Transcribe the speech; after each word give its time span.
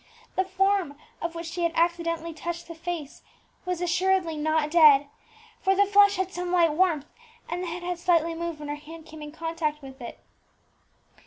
This 0.35 0.49
form, 0.49 0.95
of 1.21 1.35
which 1.35 1.45
she 1.45 1.61
had 1.61 1.73
accidentally 1.75 2.33
touched 2.33 2.67
the 2.67 2.73
face, 2.73 3.21
was 3.67 3.81
assuredly 3.83 4.35
not 4.35 4.71
dead, 4.71 5.05
for 5.61 5.75
the 5.75 5.85
flesh 5.85 6.15
had 6.15 6.31
some 6.31 6.49
slight 6.49 6.71
warmth, 6.73 7.05
and 7.47 7.61
the 7.61 7.67
head 7.67 7.83
had 7.83 7.99
slightly 7.99 8.33
moved 8.33 8.57
when 8.59 8.69
her 8.69 8.73
hand 8.77 9.05
came 9.05 9.21
in 9.21 9.31
contact 9.31 9.83
with 9.83 10.01
it. 10.01 10.17